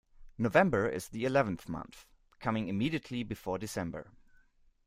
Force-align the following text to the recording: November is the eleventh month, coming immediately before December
November 0.39 0.89
is 0.89 1.09
the 1.09 1.25
eleventh 1.25 1.69
month, 1.69 2.07
coming 2.39 2.67
immediately 2.69 3.21
before 3.21 3.59
December 3.59 4.09